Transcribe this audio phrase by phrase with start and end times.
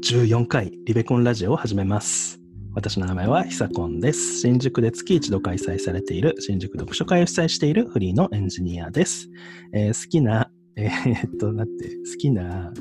[0.00, 2.40] 14回リベコンラジオを始めます。
[2.74, 4.40] 私の名前はひさこんです。
[4.40, 9.28] 新宿で月一度開催されている新宿読書会を主催しているフリーのエンジニアです。
[9.74, 12.72] えー好きな、えーっと、待って、好きな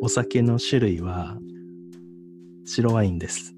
[0.00, 1.36] お酒の種類は
[2.64, 3.54] 白ワインです。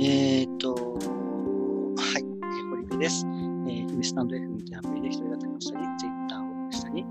[0.00, 3.26] えっ、と、はい、えー、堀部です。
[3.26, 7.04] えー、日々スタンド FM というアプリで一人語りをしたり、ツイッターをしたり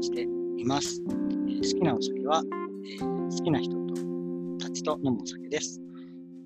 [0.00, 0.22] して
[0.62, 1.02] います。
[1.08, 1.30] えー
[1.60, 2.42] 好きなお酒は、
[2.84, 3.94] えー好きな人と
[4.58, 5.80] たちと飲むお酒です。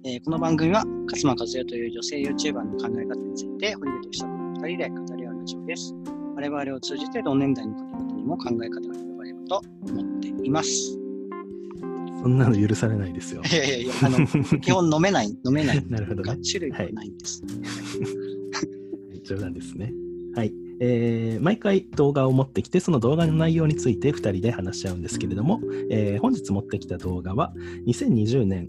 [0.04, 5.94] えーこの番組は、勝間和代という女性 YouTuber の考え方について、堀部と久子の二人で語り合うラジオです。
[6.36, 10.98] 我々を通じて同年代の方々にも考え方が広がればと思っています。
[12.22, 13.42] そんなの許されないですよ。
[13.50, 14.26] いやいやいや、あの、
[14.60, 16.38] 基本飲めない、飲めない なるほどね。
[16.48, 17.42] 種類はないんです。
[19.24, 19.92] 冗談ですね。
[20.34, 20.52] はい。
[20.80, 27.52] えー毎回動画を持ってきて、その動画の内容について2人で話し合うんですけれども、えー本日持ってきた動画は、
[27.86, 28.68] 2020年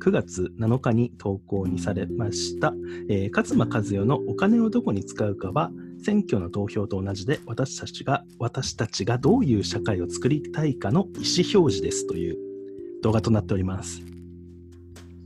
[0.00, 2.74] 9月7日に投稿にされました、
[3.08, 5.70] えー勝間和代のお金をどこに使うかは、
[6.04, 12.36] 選挙の投票と同じで、私たちが、私たちがどういう社会を作りたいかの意思表示ですという
[13.02, 14.02] 動画となっております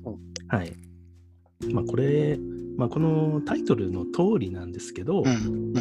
[0.04, 0.18] ほ。
[0.46, 0.72] はい。
[1.72, 2.38] まあ、これ、
[2.78, 5.34] まあ、このタイトルの通りなんですけど、うん、うん、
[5.76, 5.80] う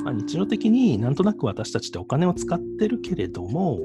[0.00, 0.02] ん。
[0.02, 3.78] まあ、日常的になんとなく私たちってお金を使ってるけれども、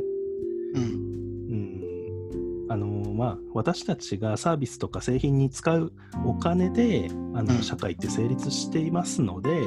[0.73, 5.91] うんうんあのまあ、私たちがサービスとか製品に使う
[6.25, 9.61] お金であのうん社会って成立していますので、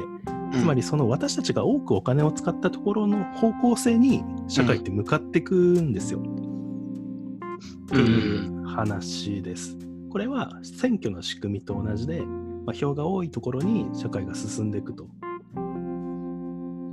[0.51, 6.21] つまりその私たちが多くお金を使ったところの方向性に社会って向かっていくんですよ。
[6.21, 9.77] っていう話です。
[10.11, 15.07] これは選挙の仕組みと同じで、まあ、票が多いところに社会が進んでいくと。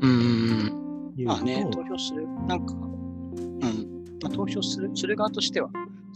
[0.00, 3.60] うん、まあね、投票する、なんか、うん、
[4.22, 5.68] まあ、投票する、する側としては、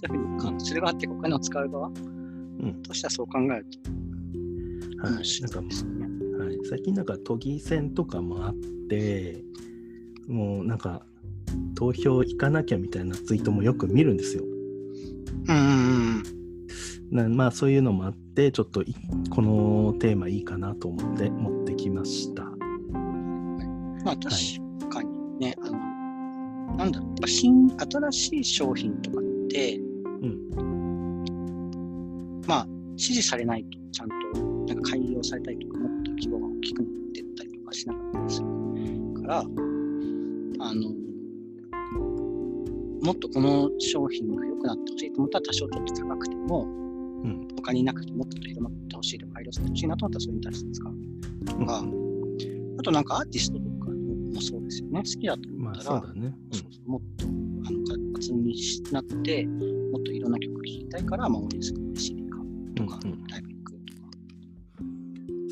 [0.06, 2.82] そういうふうにする側ってお金を使う側うん。
[2.82, 3.90] としてはそう考えると、
[5.02, 5.12] はい。
[5.12, 5.58] なんか。
[6.44, 8.54] はい、最近なんか都議選とかもあっ
[8.88, 9.44] て
[10.28, 11.04] もうなんか
[11.76, 14.44] 投票行かなきゃみたいなツイートもよく見るんですよ。
[15.48, 15.60] うん、う
[16.20, 16.22] ん、
[17.12, 18.94] なまあそういうのもあってちょっとい
[19.30, 22.44] このテーマいいかなと思って持ってきました。
[22.44, 23.98] うん。
[24.02, 24.30] まあ、確
[24.88, 25.78] かにね、あの、
[26.76, 29.80] なんだろう、やっぱ新、新しい商品とかって、う
[30.26, 30.42] ん
[32.46, 34.14] まあ、支持されないと、ちゃんと、
[34.74, 38.46] なんか改良されたりとか、もっと規模が大きくなってったりとかしなかったりする
[39.22, 40.94] から、あの、
[43.02, 46.66] もっとこの商品が良くなってほしいと思ったら、多少ちょっと高くても、
[47.24, 50.92] うん他になくてもっと広まってほしいとか、改良されてほしいなと思ったら、それに対して使う。
[50.92, 51.84] うんか
[52.78, 54.98] あとなんかアーティストとかもそうですよね。
[55.00, 56.34] 好きだと思まあったら、そうだね。
[56.52, 58.54] そうそうもっとあの活に
[58.90, 63.82] なって、もっといろんな曲聴きたいから、まあ、応援する CD 買うとか、うんうんライブ行くとか。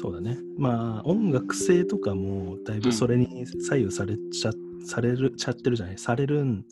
[0.03, 0.39] そうだね。
[0.59, 4.53] まあ音楽性とかもだいぶそれに左右されちゃ,、
[4.85, 5.99] されるちゃってるじゃない？
[5.99, 6.65] されるん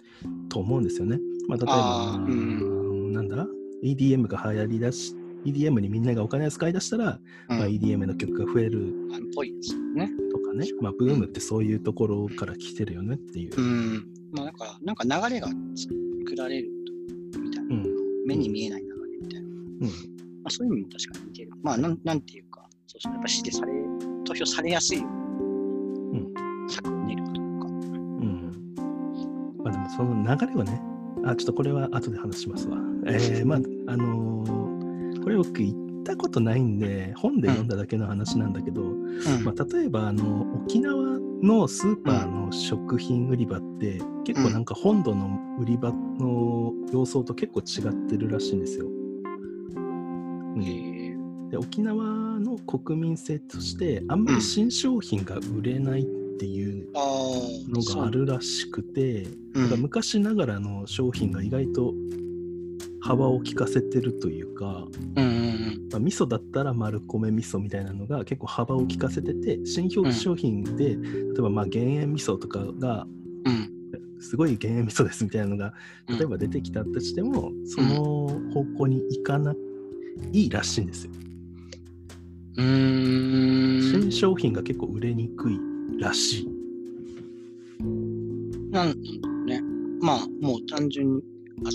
[0.48, 1.20] と思うんですよね。
[1.47, 3.47] まあ例えば、うんなんだ？
[3.83, 8.94] ?EDM が流行りだし、EDM にみんながお金を使い出したら、うんまあ、EDM の曲が増える
[9.34, 10.11] ぽいですよね。
[10.33, 13.56] とかね、まあ、ブームってそういうところから来てるよねっていう。
[13.56, 14.06] うん。
[14.33, 16.69] まあ、なんか、なんか流れが作られる
[17.33, 17.87] とみたいな、うん
[18.27, 19.47] 目に見えない流れみたいな。
[19.47, 19.89] うんま
[20.45, 21.53] あ、そういう意味も確かに似てる。
[21.62, 23.72] まあ、なんなんていうか、そうそう、やっぱ支持され、
[24.25, 26.27] 投票されやすいように、
[26.69, 27.66] 策を練るというか。
[27.66, 28.75] うん
[29.65, 30.81] まあでもその流れはね、
[31.24, 32.78] あ、ちょっとこれは後で話しますわ。
[33.06, 33.58] えー、まあ、
[33.92, 34.68] あのー
[35.28, 39.44] これ僕言ったことないんで、本で読んだだけの話なんだけど、うん。
[39.44, 48.86] まあ、例えばあの沖縄のスーパーの食品売り場って、結構なんか本土の売り場の様相と結構違ってるらしいんですよ。
[48.86, 48.88] う
[50.60, 51.50] ん。
[51.50, 56.06] で沖縄の国民性としてあんまり新商品が売れないっ
[56.38, 61.92] ていうのがあるらしくて、そうなんか昔ながらの商品が意外と
[63.00, 64.86] 幅を利かせてるというか、
[65.16, 70.96] うんうんまあ、味噌だったら丸米味噌みたいなのが結構幅を利かせてて新表商品で、例
[71.38, 73.06] えばまあ減塩味噌とかが
[73.44, 73.52] うん。
[73.52, 74.20] うん。
[74.20, 75.72] すごい減塩味噌ですみたいなのが
[76.08, 79.54] 例えば出てきたとしても、その方向に行かな
[80.32, 81.12] いいらしいんですよ。
[82.56, 84.02] うーん。
[84.02, 85.58] 新商品が結構売れにくい
[85.98, 86.48] らしい。
[88.71, 89.60] なんだろうね。
[90.00, 91.22] まあ、もう単純に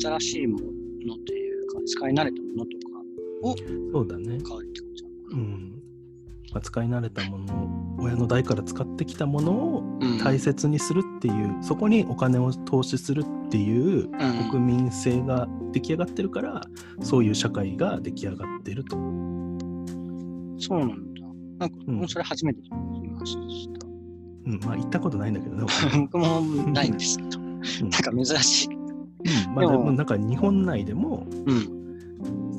[0.01, 2.93] 新しいものというか、使い慣れたものとか
[3.41, 3.55] を
[3.91, 4.39] そうだね。
[4.41, 5.39] 買うってことじゃん。
[5.39, 5.73] うん。
[6.53, 16.61] まあ、使い慣れたもの親の代から使ってきたものをうん大切にするっていう、そこにお金を投資するっていううん国民性が出来上がってるから、
[17.01, 18.95] そういう社会が出来上がってると。
[20.59, 21.21] そうなんだ。
[21.59, 23.72] なんか、うんもうそれ初めて聞きました。
[24.45, 25.63] うん、まあ言ったことないんだけどね。
[25.97, 26.41] 僕も
[26.71, 28.67] ないんですけど、うんなんか珍しい。
[28.67, 31.83] うん、まあででももなんか日本内でもうん。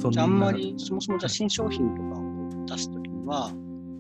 [0.00, 3.50] そんなじゃああんまり、そもそもじゃあ新商品とかを出すときには、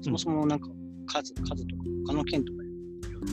[0.02, 0.68] そもそもなんか
[1.06, 2.58] 数、数とか他の県とか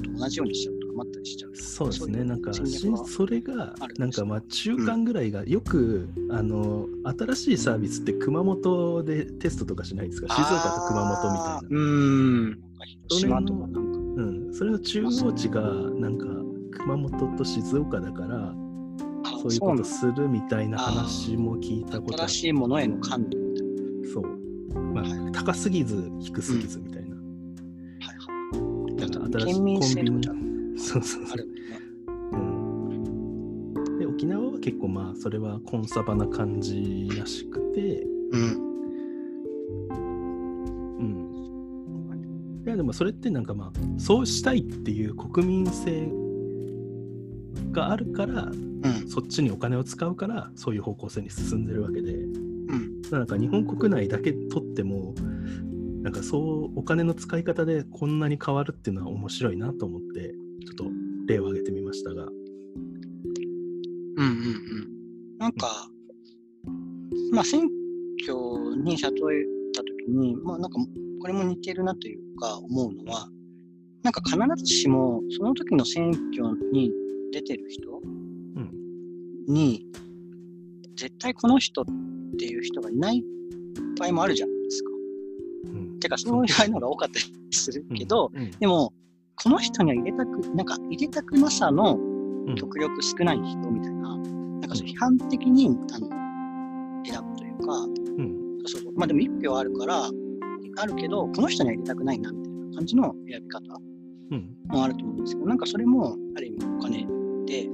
[0.04, 1.52] と同じようにしちゃうとかまったりしちゃう。
[1.56, 6.88] そうですね、なんかそれがなんかまあ中間ぐらいがよく、あの
[7.18, 10.34] 新しいサービスって熊本でテストとかしないですか？
[10.34, 11.60] 静岡と熊本みたいな。
[11.60, 12.60] うーん。
[13.10, 14.01] 広島とかなんか。
[14.22, 16.26] うん、それの中央値がなんか
[16.78, 18.54] 熊本と静岡だから
[19.24, 22.30] あそういうことするみたいな話も聞いたことある。
[22.30, 23.68] 新しいものへの感度みたい
[24.14, 25.32] そう、まあはい。
[25.32, 27.16] 高すぎず低すぎずみたいな、な。
[28.00, 28.96] はいはい。
[28.96, 30.22] だから新しいコンビニ。
[30.78, 31.36] そうそうそ。
[32.34, 38.08] うん、で沖縄は結構まあそれはコンサバな感じらしくて。
[38.32, 38.71] うん。
[42.92, 46.10] うんいやでもそれってなんかまあそうしたいっていう国民性
[47.72, 49.08] があるからうん。
[49.08, 52.26] そっちにお金を使うからそういう方向性に進んでるわけでう
[52.76, 53.02] ん。
[53.12, 55.14] なんか日本国内だけ取っても
[56.02, 60.34] なんかそうお金の使い方でこんなに変わるっていうのは面白いなと思って
[60.66, 60.86] ちょっと
[61.28, 62.32] 例を挙げてみましたがうん
[64.18, 65.38] うんうん。
[65.38, 65.90] なんか、
[67.32, 67.62] まあ選
[68.24, 69.12] 挙に例え
[69.74, 70.78] たときに、まあなんか
[71.22, 73.30] これも似てるなというか思うのは、
[74.04, 76.44] なんか必ずしもその時の選挙
[76.74, 76.92] に
[77.32, 79.46] 出てる人うん。
[79.48, 79.86] に、
[80.96, 81.86] 絶対この人っ
[82.38, 83.24] ていう人がいない
[83.98, 84.90] 場合もあるじゃないですか。
[85.66, 86.00] うん。
[86.00, 88.52] てかそういう場合の方が多かったりするけど、うん。
[88.52, 88.94] でも、
[89.42, 92.56] この人には入れたく、なんか入れたくなさのうん。
[92.56, 96.10] 極力少ない人みたいな、なんかそう批判的にあの
[97.06, 97.74] 選ぶというか、
[98.18, 98.58] うん。
[98.66, 100.10] そうまあでも一票あるから、
[100.78, 103.82] あるけど、この人には入れたくないなみたいな感じの選び方
[104.32, 107.06] うんもあると思うんですけど、なんかそれもある意味お金
[107.46, 107.70] で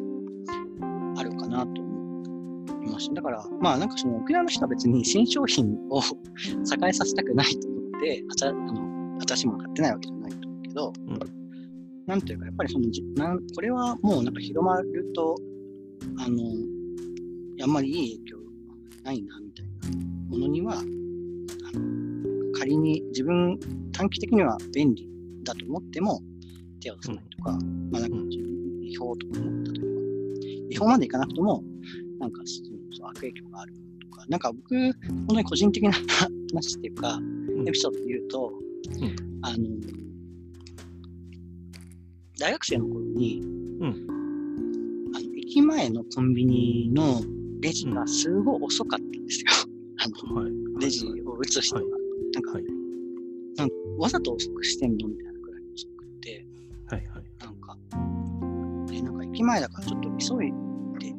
[1.18, 3.16] あるかなと思いました。
[3.16, 6.02] だから、まあなんかその沖縄の人は別に新商品を
[6.84, 11.38] 栄えさせたくないと思って、あちゃあの新しいもの買ってないわけじゃないと思うけど、うん
[12.08, 15.36] なんというか、やっぱりそのじなん、これはもうなんか広まると、
[16.20, 16.38] あの、
[17.62, 18.38] あんまりいい影響
[19.04, 20.00] ないな、みたいな
[20.30, 20.82] ものには、
[22.60, 23.60] 仮に自分、
[23.92, 25.08] 短期的には便利
[25.44, 26.22] だと思っても
[26.82, 27.52] 手を出さないとか、
[27.92, 28.30] まあなんかうん
[28.84, 31.64] 違法とか思ったというか、違法までいかなくても、
[32.20, 37.20] なんかそう悪影響があるとか、なんか僕、本当に個人的な話っていうか、
[37.66, 38.54] エピソードで言うと、
[39.02, 39.16] うん。
[39.42, 39.58] あの、
[42.40, 43.42] 大学生の頃に、
[43.80, 44.08] うん。
[45.16, 47.22] あの駅前のコンビニの
[47.62, 49.48] レジがすごい遅かったんですよ。
[50.00, 51.82] あのはいレジを打つ人が。
[51.82, 52.64] はいなんか、はい。
[53.56, 55.08] なんかわざと遅くしてんの？
[55.08, 56.46] みたいなくらい遅くて、
[56.88, 57.24] はいはい。
[57.44, 57.78] なんか、
[58.88, 60.54] で、なんか駅前だからちょっと急い
[61.00, 61.18] で出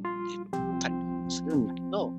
[0.80, 0.94] たり
[1.28, 2.12] するんだけど、う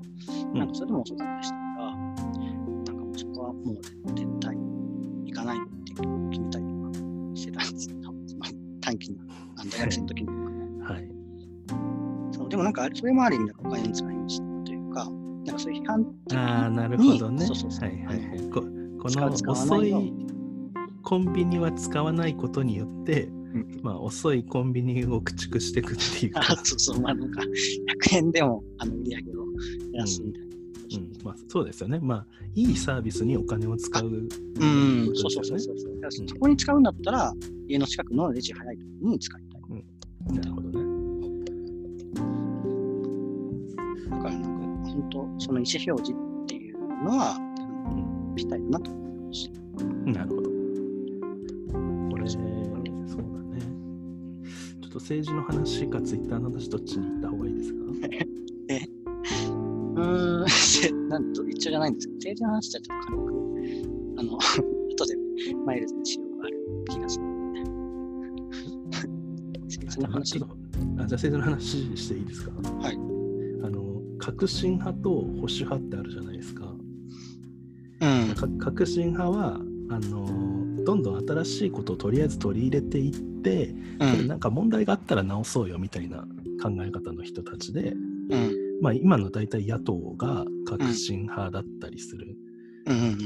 [0.54, 0.58] ん。
[0.58, 3.76] なんかそれでも遅かったりしたから、なんかもうそこはもう
[4.14, 6.90] 絶対行かないって決めたりとか
[7.34, 8.44] してたんですけど、その
[8.80, 9.22] 短期な
[9.56, 10.28] あの大学生の時に。
[10.82, 11.10] はい。
[12.32, 14.20] そうでもなんか、それもある意味なんかお金の使い道
[14.64, 17.46] というか、なんかそういう批判的ああなるほどね。
[17.46, 17.88] そうそうそう。
[17.88, 20.12] はいはいはいここの遅い
[21.02, 23.80] コンビニは使わないことによって、ん。
[23.82, 26.32] まあ遅いコンビニを駆逐していくっていう。
[26.34, 29.44] あか、そうそう、まあなんか、100円でもあの売り上げを
[29.92, 30.48] 減らすみたいな。
[30.48, 31.24] うん。
[31.24, 31.98] まあ、そうですよね。
[32.00, 34.06] まあいいサービスにお金を使う。
[34.06, 35.90] うん、そそうそうそうそ
[36.24, 36.28] う。
[36.28, 37.32] そこに使うんだったら、
[37.68, 39.60] 家の近くのレジ早いところに使いたい。
[40.34, 40.90] なるほどね。
[44.10, 47.49] だからなんか、本当、その意思表示っていうのは、
[48.40, 48.90] ぴったりだなと。
[48.90, 49.84] 思いました。
[50.12, 50.42] なるほど。
[52.10, 52.28] これ。
[52.28, 53.60] そうだね。
[54.80, 57.80] ちょっと政治の話かツイッターの話どっちに行った方がいいですか？
[59.96, 62.06] うーん、せ なんと一緒じゃないんです。
[62.08, 63.34] けど、政治の話じゃちょっと軽く、
[64.18, 65.16] あの、 後で
[65.66, 66.56] マイルズにしようがある
[66.88, 67.24] 気がする。
[69.64, 70.38] 政治の話。
[70.38, 70.48] あじゃあ
[71.04, 72.52] 政治の話していいですか？
[72.70, 72.96] はい。
[73.62, 76.54] あの革新派と保守派ってあるじゃないです。
[76.54, 76.74] か
[78.58, 80.50] 革新派はあの
[80.84, 84.28] どんどん新しいことをとりあえず取り入れていって、うん。
[84.28, 86.18] なんか問題があったら直そうよみたいな
[86.62, 88.56] 考え方の人たちで、うん。
[88.80, 92.36] まあ、今の大体野党が革新派だったりする。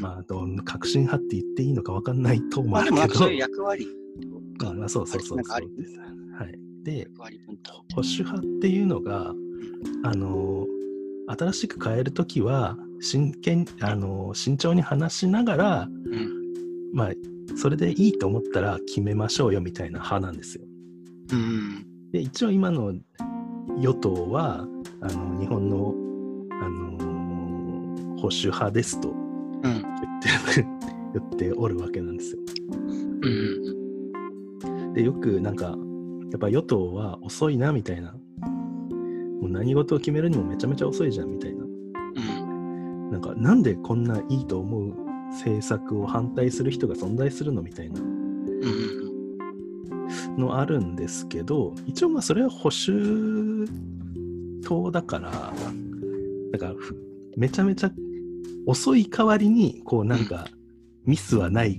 [0.01, 3.89] まあ、どん革新派って言っていいのか分かんない党もまああるけど、でもなんかそういう役割
[4.59, 5.99] まあまあそうそうそうそうです。
[5.99, 6.59] はい。
[6.83, 7.09] で。
[7.95, 9.33] 保守派っていうのが、
[10.03, 10.67] あの、
[11.29, 16.95] 新しく変えるときは、真剣、あの、慎重に話しながら、うん。
[16.95, 17.11] まあ、
[17.55, 20.65] それでいいと思ったら決めましょうよみたいな派なんですよ。
[21.33, 21.87] うん。
[22.13, 22.95] で、一応今の
[23.79, 24.67] 与党は、
[25.03, 25.95] あの、日本の、
[26.63, 26.99] あの
[28.17, 29.63] 保守派ですとうん。
[29.63, 29.83] 言っ
[30.23, 30.67] てる、
[31.13, 32.39] 言っておるわけなんですよ。
[33.23, 33.29] う
[34.89, 34.93] ん。
[34.95, 35.73] で、よくなんか、や
[36.37, 38.13] っぱ与党は遅いなみたいな。
[39.43, 41.64] もう何事を決めるにもめちゃめちゃ遅いじゃんみたいな。
[43.37, 43.43] うん。
[43.43, 44.93] なんか、なんでこんないいと思う
[45.33, 48.45] 政策を反対する人が存在するのみたいなうん。
[50.39, 53.69] のあるんですけど、一応まあそれは保守
[54.63, 55.31] 党だから、
[56.53, 56.75] だか
[57.37, 57.93] めちゃめちゃ
[58.67, 60.47] 遅い代わりに、こうなんか
[61.05, 61.79] ミスはない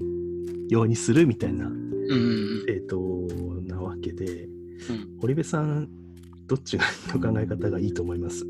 [0.70, 2.62] ようにするみたいなうん。
[2.68, 3.00] 政党
[3.68, 4.50] なわけで、うん。
[5.20, 5.90] 堀部さん、
[6.48, 6.84] どっちが
[7.14, 8.46] の考え方がいいと思います？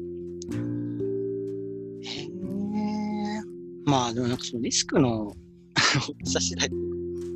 [3.86, 5.27] まあでもなんかそのリスクの
[5.75, 6.70] 大きさ次第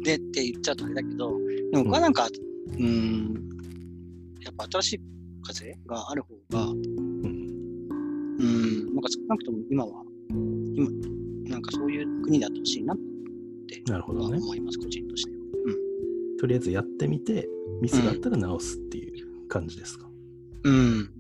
[0.03, 1.37] でって言っちゃうとあれだけど、
[1.71, 2.27] でも僕はなんか、
[2.77, 3.33] うん、
[4.41, 5.01] やっぱ新しい
[5.43, 6.81] 風がある方が、うん。
[8.39, 10.89] うん、なんか少なくとも今は、今、
[11.49, 12.97] なんかそういう国であってほしいなっ
[13.67, 14.37] てなるほどね。
[14.37, 15.37] 思います、個人としては。
[16.39, 17.49] とりあえずやってみて、
[17.81, 20.09] ミスがあったら直すっていう感じですか？
[20.63, 21.11] うん。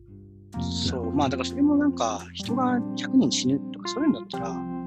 [0.87, 1.11] そう。
[1.11, 4.78] まあだからそれもなんか人が100人死ぬとかそういうんだったらうん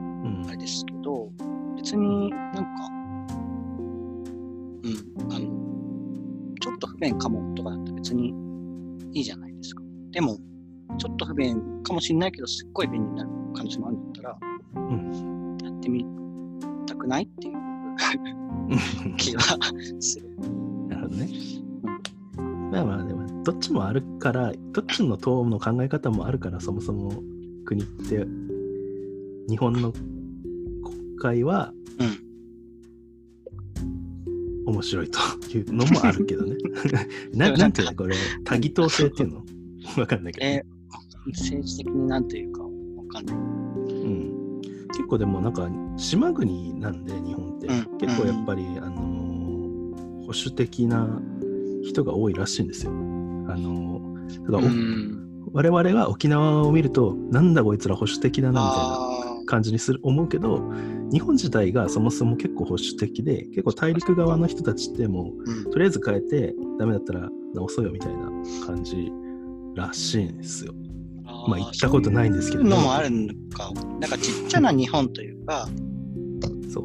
[0.46, 1.30] あれですけど、
[1.76, 2.62] 別になんか、
[4.84, 8.34] うん、あの、ちょっと不便かもとかだったら別に
[9.12, 9.82] いいじゃないですか。
[10.10, 10.38] でも、
[10.98, 14.38] ちょっと不便かもしれないけど、すっごい便利になる可能性もあるんだったら、
[14.76, 15.58] うん。
[15.62, 16.06] やってみ
[16.86, 17.56] たくないっていう
[19.16, 19.42] 気は
[20.00, 20.28] する。
[20.88, 21.28] なるほどね。
[22.70, 27.12] まあまあでも、どっちもあるから、どっちの党の考え方もあるから、そもそも
[27.64, 28.26] 国って、
[29.52, 32.18] 日本の国会はうん。
[34.64, 35.18] 面白いと
[35.50, 36.56] いうのもあるけどね。
[37.34, 39.44] ななんていうのこれ、多義党制っていうの？
[39.98, 40.72] わかんないけど、えー
[41.26, 42.68] 政治的になんというかわ
[43.08, 43.36] かんない。
[43.36, 43.40] う
[44.08, 44.60] ん。
[44.88, 47.66] 結構でもなんか、島国なんで、日本って。
[47.68, 49.92] うん結構やっぱり、あのー
[50.22, 51.20] 保守的な
[51.82, 52.92] 人が多いらしいんですよ。
[52.92, 52.94] あ
[53.56, 55.18] のーだからおうん。
[55.52, 59.11] 我々は沖縄を見ると、なんだこいつら保守的だなみたいなあ
[59.44, 60.62] 感じにする思うけど、
[61.10, 68.30] 日本自体がそもそも結構保守的で、結構大陸側の人たちってもう、ーうんとりあえず変えて、ダメだったら直そうよみたいな
[68.66, 69.10] 感じ
[69.74, 70.74] らしいんですよ。
[71.24, 73.72] あーまあ行ったことないんですけどねそういうのもあるのか。
[74.00, 75.68] なんかちっちゃな日本というか、
[76.68, 76.84] そう。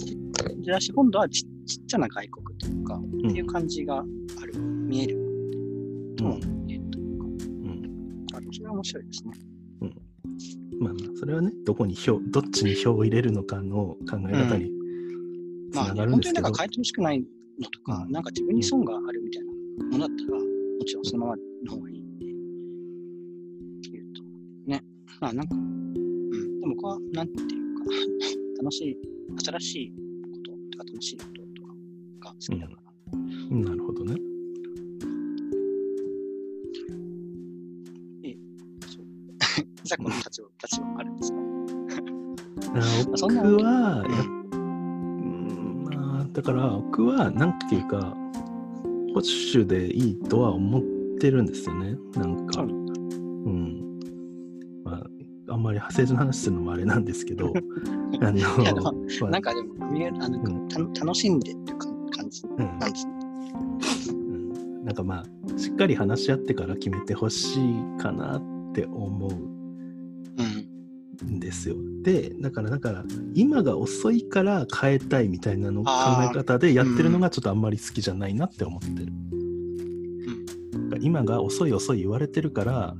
[0.64, 5.18] 東今度はちちっちゃな外国というか、んっていう感じがある、見える
[6.18, 9.32] とも見えるというか、うんあそれは面白いですね。
[10.80, 14.72] まあまあ、それはね、どこに票、どっちに票を入れるのかの考え方に
[15.72, 17.26] つまあ、なるんですけど本当になんか、変えてほしくないの
[17.70, 19.52] とか、うんなんか自分に損があるみたいな
[19.98, 20.46] ものだったら、も
[20.86, 22.02] ちろんそのままの方がいいっ
[23.82, 24.24] て言うと、
[24.68, 24.84] ね。
[25.20, 25.94] まあなんか、うん。
[26.60, 27.84] でも僕は、なんていうか、
[28.64, 28.98] 楽しい、
[29.44, 32.82] 新しいこととか楽しいこととかが好きだから。
[33.52, 34.27] うんなるほどね。
[39.88, 41.38] さこの立場、立場もあるんですか？
[43.22, 44.04] 僕は、
[44.54, 48.16] うんまあ、だから僕は、なんていうか、
[49.14, 49.22] 保
[49.54, 50.84] 守でいいとは思っ
[51.20, 51.98] てるんですよね。
[52.16, 52.70] なんか、そうう
[53.50, 54.00] ん。
[54.84, 57.52] まあ、あんまり政治の話するのもあれなんですけど、
[58.22, 63.14] あの、なんかでも、見えるあの、うんた楽しんでっていうか感じうんなんですね。
[64.10, 68.42] うんなんかまあ、しっかり話し合ってから決めてほしいかなっ
[68.74, 69.38] て思ううん。
[69.38, 69.57] ん
[71.48, 71.78] ですよ。
[72.04, 75.92] で、だから、だから、今が遅いから変えたいみたいなの考
[76.30, 79.06] え方でやってるのがちょっとあんまり好きじゃないなって思ってる。
[80.74, 82.96] だから今が遅い遅い言われてるから、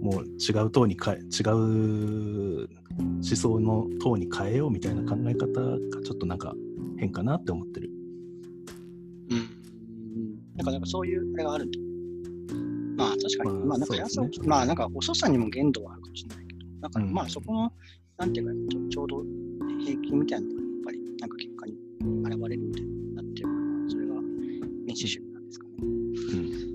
[0.00, 2.68] もう違う党に変え、違う
[3.00, 6.54] 思想の党に変えようみたいな考え方がちょっとなんか
[6.96, 7.90] 変かなって思ってる。
[9.30, 9.38] うん。
[10.56, 11.78] なんか、なんかそういうあれがあるんだ。
[12.96, 13.94] まあ確かに、まあまあなんか
[14.46, 17.72] まあなんか遅さにも限度はあるかもしれないけど、なんかうんまあそこの、
[18.20, 18.52] なんていうか
[18.90, 19.24] ちょ、うど
[19.82, 21.72] 平均みたいなのがやっぱりなんか結果に
[22.22, 24.14] 現れるみたいになってるから、それが
[24.86, 25.72] 民主主義なんですかね。
[25.78, 26.70] うん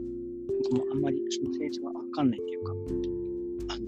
[0.64, 2.74] 僕もあんまりその政治はわかんないっていうか、
[3.76, 3.86] あの、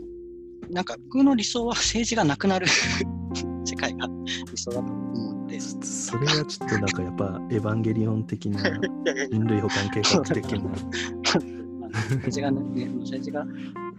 [0.70, 2.68] なんか僕の理想は政治がなくなる
[3.66, 4.08] 世界が
[4.52, 5.60] 理想想だと思うんで。
[5.60, 8.62] そそれはちょっとなんかやっぱエヴァンゲリオン的な
[9.34, 10.60] 人類保管計画的な。
[11.82, 13.48] まあ、政治がね、政治が、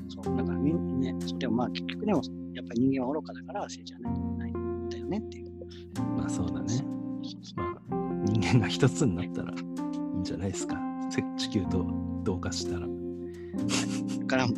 [0.08, 2.22] そう、だからね、そうでもまあ結局でも、
[2.54, 5.52] やっぱり人間は愚かだから政治はないないんだよねっていう。
[6.16, 6.84] まあそうだね。
[7.56, 7.78] まあ
[8.24, 9.60] 人間が一つになったらいい
[10.20, 10.76] んじゃないですか。
[11.10, 11.86] せ地球と
[12.24, 12.86] 同化したら。
[12.86, 14.56] だからもう、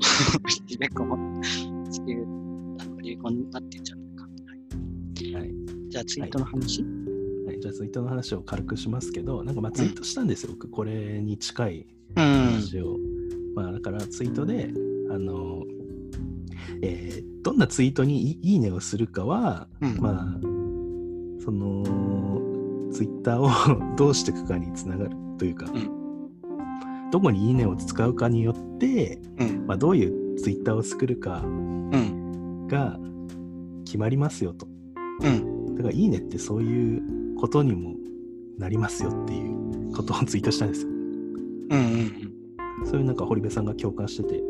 [1.90, 2.26] 地球、
[3.02, 4.24] 流行になってんじゃないか。
[4.24, 4.30] は
[5.30, 5.54] い、はい。
[5.88, 6.82] じゃあツイートの話、
[7.46, 12.98] はい、じゃあツイートの話を軽くしますけど、なんかまあツイートしたんですよ、僕、これに近いうん、話を。
[13.54, 14.72] まあだからツイートで、
[15.10, 15.64] あの、
[16.82, 21.84] えーどんなツイートにいいいねをするかは、うんまあ、その、
[22.92, 23.50] ツイッターを
[23.96, 25.68] どうしていくかにつながるというか、う
[27.10, 32.98] どこにいいねを使うかによって、うん、まあ、どういうツイッターを作るかうん、が
[33.84, 34.68] 決まりますよと。
[35.22, 37.94] うん、だから、いいねってそういうことにも
[38.58, 40.90] なりますよっていうことをツイートしたんですよ。
[40.90, 41.78] うん、
[42.82, 42.86] うん。
[42.86, 44.49] そういうなんか堀部さんが共感してて、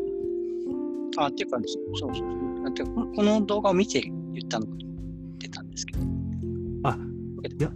[1.25, 2.63] あ、っていうか、そうそうそう。
[2.63, 6.05] だってここの動画を見て言ったのかと思ってたんですけど。
[6.83, 6.97] あ、
[7.59, 7.71] いや、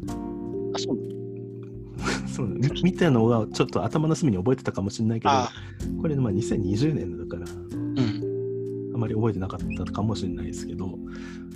[0.73, 1.15] あ、そうなの？
[2.27, 5.49] そうみ見たのがちょっと頭の隅に覚えてたかもしれないけど、あ、
[6.01, 10.99] これまあ2020年だから、うん、あまり覚えてなかったかもしれないですけど、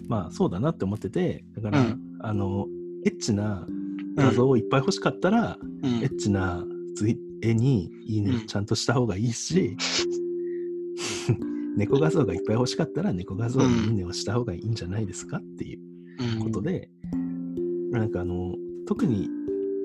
[0.07, 1.99] まあそうだなって思ってて、だから、うん。
[2.19, 2.67] あの、
[3.05, 3.67] エッチな
[4.15, 5.89] 画像をいっぱい欲しかったら、うん。
[6.01, 6.65] エッチな
[6.95, 8.47] ツイ絵にいいねうん。
[8.47, 9.77] ちゃんとした方がいいし、
[11.79, 15.79] 猫画像がいっぱい欲しかったら猫画像にいいねをした方がいいんじゃないですかっていう
[16.19, 16.89] うんことで、
[17.91, 18.53] なんかあの、
[18.85, 19.29] 特に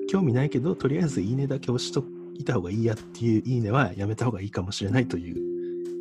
[0.09, 5.37] 興味ないけど、とりあえずいいねだけ押しといた方がいいやっていういいねはやめた方がいいかもしれないという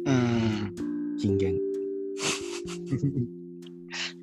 [0.07, 0.75] うん。
[1.17, 1.55] 金言。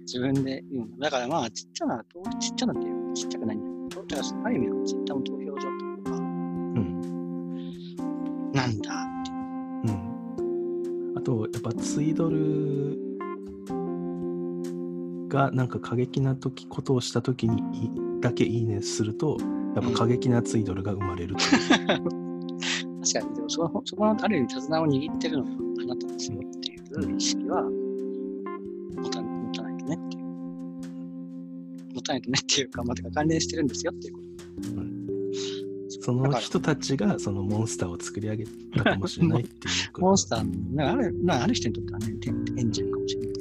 [0.01, 0.97] 自分で言うの。
[0.99, 2.03] だからまあ、ちっちゃな、
[2.39, 4.05] ちっちゃなっていう、ちっちゃくないんだよ。
[4.07, 5.37] だからある意味のツイッターの投
[11.21, 12.97] あと、やっぱツイドル
[15.27, 19.37] がなんか過激な時ことをした時にいだけいいねすると、
[19.75, 21.37] やっぱ過激なツイドルが生まれるう。
[23.05, 25.51] 確かに、でもそのそこのある意味手綱を握ってるのが
[25.83, 27.61] あなたですよっていう意識は
[28.95, 30.23] 持た持たないとねっていう。
[31.93, 34.90] 持たないとねっていうか、まあ、関連してるんですよっていうこと。
[36.01, 40.01] その人たちがそのモンスターを作り上げたかもしれないっていう。
[40.01, 43.31] モンスターの、なんかあるなんかある人にとってはね、エンエンジンかもしれない。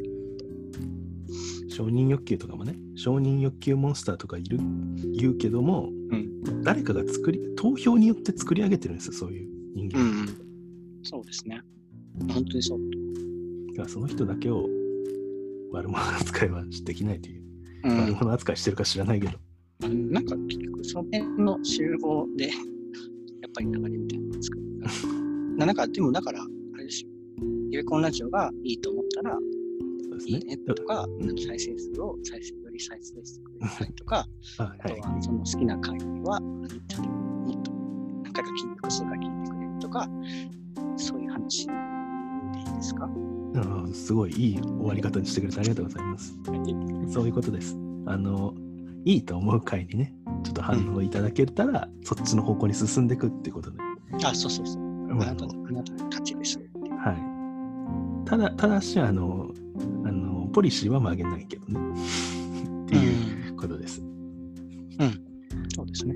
[1.71, 4.59] 承認欲求とかもね、承認欲求モンスターとかいる
[5.15, 10.01] 言うけども、うん誰かが作り、投票によって作り上げてるんですよ、そういう人間。
[10.01, 10.29] うんうん。
[11.03, 11.63] そうですね。
[12.29, 12.79] 本当にそう。
[13.71, 14.67] だからその人だけを
[15.73, 17.43] 悪者扱いはできないという。
[17.85, 19.39] うん悪者扱いしてるか知らないけど。
[19.83, 22.53] あのなんか結局その辺の集合で、や
[23.49, 24.65] っぱり流れみたいなのを作る。
[25.57, 27.09] ななんかでもだから、あれですよ。
[27.71, 29.39] ゆうこんラジオがいいと思ったら。
[30.27, 35.01] いいねとか、うん再生数を再生より再生してくれたりとか、ああとはい。
[35.01, 37.73] はその好きな回は、あのちゃんともっと
[38.25, 40.07] 何回か聞いて、複数回聞いてくれるとか、
[40.99, 43.07] そういう話でいいですか？
[43.07, 43.09] あ
[43.59, 46.39] のすごいいい終わり方にしてくれてありがとうございます。
[47.09, 47.79] そういうことです。
[48.05, 48.55] あの、
[49.05, 53.79] いいと思う回にね、ちょっと反応いただけたら、そっちの方向に進んでいくってことで。
[54.25, 54.83] あ、そうそうそう。
[55.11, 56.59] あまあなたのあなたの勝ちです。
[56.59, 57.13] は
[58.25, 58.29] い。
[58.29, 59.51] ただ、ただし、あの、
[60.05, 61.81] あのポリシーは曲げないけどね。
[62.85, 64.03] っていうことです。
[65.75, 66.15] そうですね。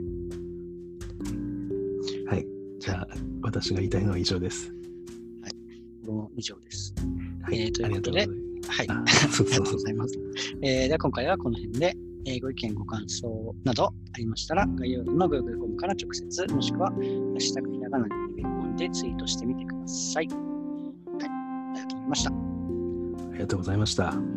[2.26, 2.46] はい。
[2.78, 3.08] じゃあ、
[3.42, 4.74] 私が言いたいのは以上です。
[6.06, 6.94] この以上です。
[7.42, 7.62] はい。
[7.62, 8.70] えーというありことでがとうございます。
[8.70, 8.88] はい。
[8.88, 10.18] ありがとうございます。
[10.62, 20.28] えーでは今回はこの辺で、えーご意見、ご感想などありましたら、概要欄の Google フォームから直接、もしくは、ハッシュタグひらがなにリビングでツイートしてみてください。
[20.28, 20.37] はい。
[21.18, 22.30] ありがとうございました。
[22.30, 24.33] ありがとうございました。